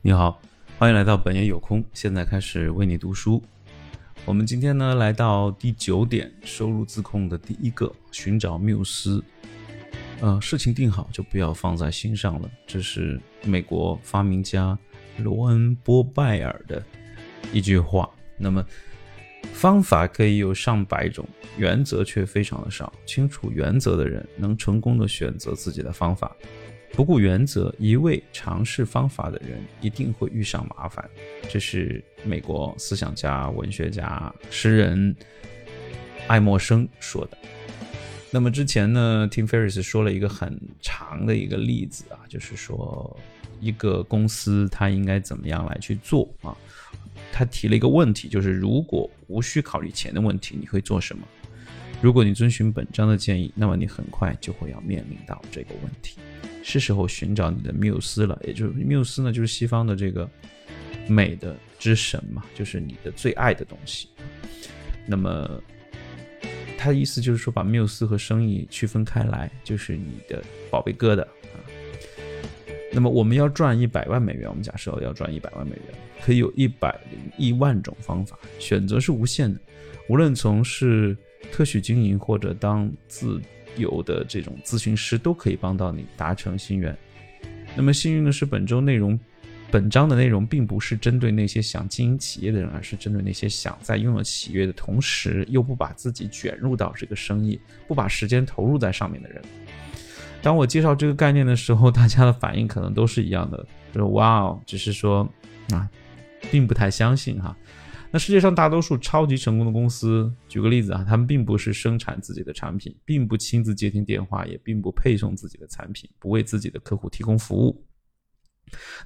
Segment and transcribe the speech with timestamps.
[0.00, 0.40] 你好，
[0.78, 1.84] 欢迎来到本爷有空。
[1.92, 3.42] 现在开始为你读书。
[4.24, 9.22] 我们今天呢来到第九点，收入自控的第一个，寻找缪斯。
[10.20, 12.48] 呃，事情定好就不要放在心上了。
[12.64, 14.78] 这是美国发明家
[15.16, 16.80] 罗恩波拜尔的
[17.52, 18.08] 一句话。
[18.36, 18.64] 那么，
[19.52, 22.92] 方法可以有上百种，原则却非常的少。
[23.04, 26.36] 清楚原则的人，能成功的选择自己的方法。
[26.92, 31.08] 不顾原则，一味尝试方法的人，一定会遇上麻烦。
[31.48, 35.14] 这是美国思想家、文学家、诗人
[36.26, 37.38] 爱默生说的。
[38.30, 43.16] 那么之前呢，Tim Ferriss 说了一个很长的一个例子啊，就是说
[43.60, 46.56] 一个公司它应该怎么样来去做啊？
[47.32, 51.26] 他提了一个问题，就是如果无需考虑钱的问题，你会做什么？
[52.00, 56.18] 如果你遵循本章的建议，那么你很快就会要面临到这个问题。
[56.62, 60.28] 是时候寻找你的缪斯了，也就是缪斯呢，就是西方的这个
[61.08, 64.08] 美的之神嘛，就是你的最爱的东西。
[65.06, 65.60] 那么
[66.76, 71.58] 他的意思就是说，把缪斯和生意区分开来，就是你的宝贝疙瘩啊。
[72.92, 79.58] 那么我们要赚一百万美元，我们假设要赚一百万美元，可以有一百零一万种方法，选择是无限的。
[80.08, 81.16] 无论从事
[81.58, 83.42] 特许经营或者当自
[83.76, 86.96] 由的这种咨询师都可以帮到你达成心愿。
[87.74, 89.18] 那么幸运的是，本周内容，
[89.68, 99.42] 本章的内容并不是针对那些想经营企业的人，而是针对那些想在拥有企业的同时又不把自己卷入到这个生意、不把时间投入在上面的人。
[100.40, 105.28] 当我介绍这个概念的时候，大家的反应可能都是一样的，就是哇哦，只是说
[105.72, 105.90] 啊，
[106.52, 107.56] 并不太相信哈。
[108.10, 117.84] 那世界上大多数超级成功的公司，举个例子啊，他们并不是生产自己的产品，并不亲自接听电话，也并不配送自己的产品，不为自己的客户提供服务。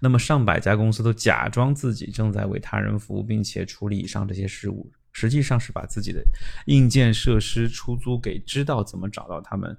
[0.00, 6.22] 那么上百家公司都假装自己正在为他人服务，并且处理以上这些事务，实际上是把自己的
[6.66, 9.74] 硬件设施出租给知道怎么找到他们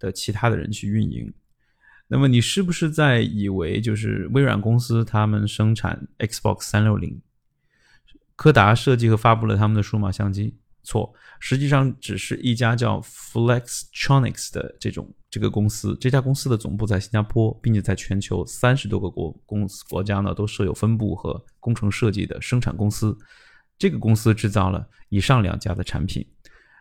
[0.00, 1.32] 的其他的人去运营。
[2.08, 7.20] 那么你是不是在以为就是微软公司他们生产 Xbox 三六零？
[8.36, 15.96] 柯达设计和发布了他们的数码相机，错，实际上只是一家叫 Flextronics 的这种这个公司。
[16.00, 23.16] 这家公司的总部在新加坡，并且在全球三十多个国公司国家呢都设有分部和工程设计的生产公司。
[23.78, 26.26] 这个公司制造了以上两家的产品。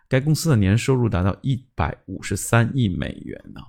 [0.07, 3.61] 该公司的年收入达到一百五十三亿美元呢。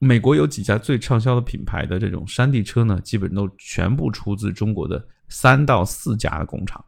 [0.00, 5.06] 美国有几家最畅销的品牌的这种山地车呢，基本都全部出自中国的。
[5.32, 6.84] 三到四家的工厂，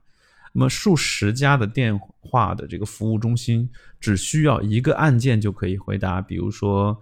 [0.52, 6.20] 那么数十家的电话的这个服务中心，只需要一个按键就可以回答。
[6.20, 7.00] 比如说，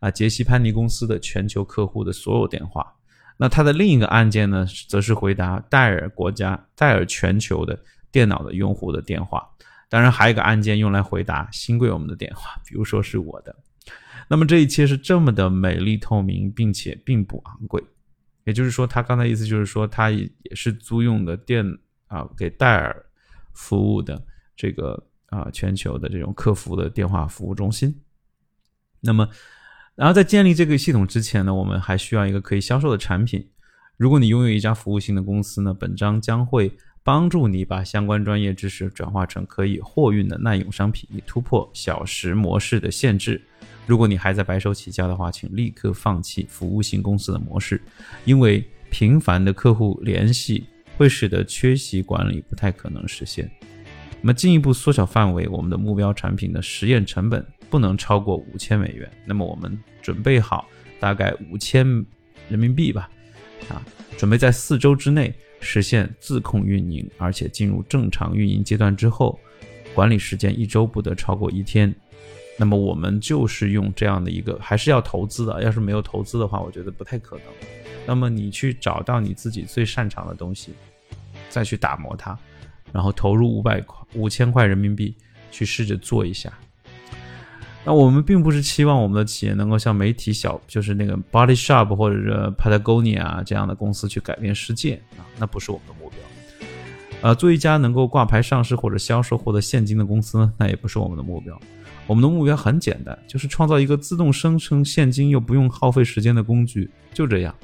[0.00, 2.90] 啊，杰西潘尼公司的全球客户的所有电话。
[3.36, 7.78] 那它的另一个按键呢，则是回答戴尔国家、戴尔全球的
[8.10, 9.46] 电脑的用户的电话。
[9.90, 13.54] 当然，还有一个按键用来回答新贵我们的电话，比如说是我的。
[14.28, 17.82] 那么这一切是这么的美丽透明，并且并不昂贵。
[18.44, 21.64] 也就是说，他刚才意思就是说，他也也是租用的电
[22.06, 23.04] 啊，给戴尔
[23.52, 24.22] 服务的
[24.56, 27.94] 这个啊全球的这种客服的电话服务中心。
[29.00, 29.28] 那么，
[29.94, 33.50] 然后在建立这个系统之前呢，我们还需要一个可以销售的产品。
[33.96, 36.70] 如果你拥有一家服务性的公司呢，本章将会
[37.02, 43.42] 帮助你把相关专业知识转化成可以货运的耐用商品，以突破小时模式的限制。
[43.88, 47.80] 如果你还在白手起家的话，请立刻放弃服务型公司的模式，
[48.26, 50.66] 因为频繁的客户联系
[50.98, 53.50] 会使得缺席管理不太可能实现。
[54.20, 59.10] 那么进一步缩小范围，我们的目标产品的实验成本不能超过五千美元。
[59.24, 60.68] 那么我们准备好
[61.00, 61.86] 大概五千
[62.50, 63.08] 人民币吧，
[63.70, 63.82] 啊，
[64.18, 69.40] 准备在四周之内实现自控运营，而且进入正常运营阶段之后，
[69.94, 71.94] 管理时间一周不得超过一天。
[72.60, 75.62] 那么我们就是用这样的一个，还是要投资的。
[75.62, 77.44] 要是没有投资的话，我觉得不太可能。
[78.04, 80.72] 那么你去找到你自己最擅长的东西，
[81.48, 82.36] 再去打磨它，
[82.92, 85.14] 然后投入五百块、五千块人民币
[85.52, 86.52] 去试着做一下。
[87.84, 96.18] 那我们并不是期望我们的企业能够像媒体小，就是那个 Body Shop 或者是 Patagonia 这样的公司去改变世界啊，那不是我们的目标。
[97.22, 101.58] 呃，做一家能够挂牌上市或者销售获得现金的公司，那也不是我们的目标。
[102.08, 106.90] 我们的目标很简单，就是创造一个自动生成现金又不用耗费时间的工具。
[107.12, 107.54] 就这样，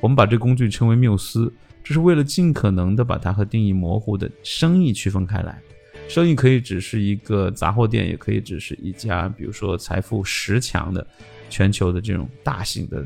[0.00, 1.52] 我们把这工具称为缪斯，
[1.82, 5.60] 这是为了尽可能的把它和定义模糊的生意区分开来。
[6.08, 11.04] 生意可以只是一个杂货店，也可以只是一家，比如说财富十强的
[11.50, 13.04] 全球的这种大型的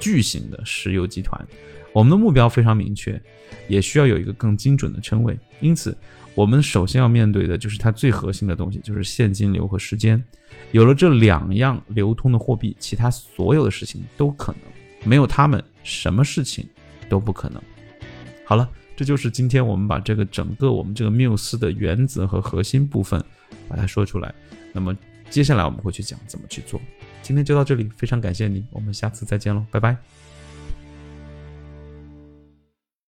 [0.00, 1.46] 巨型的石油集团。
[1.92, 3.20] 我们的目标非常明确，
[3.66, 5.36] 也需要有一个更精准的称谓。
[5.60, 5.96] 因此，
[6.34, 10.22] 我们首先要面对的就是它最核心的东西，就是现金流和时间。
[10.70, 16.68] 有了这两样流通的货币，其他所有的事情都可能；没有它们，什么事情
[17.08, 17.60] 都不可能。
[18.44, 23.22] 好了，这就是今天我们把这个整个我们这个缪斯的原则和核心部分
[23.66, 24.32] 把它说出来。
[24.72, 24.96] 那么
[25.30, 26.80] 接下来我们会去讲怎么去做。
[27.22, 29.96] 今天就到这里，非常感谢你，我们下次再见喽，拜拜。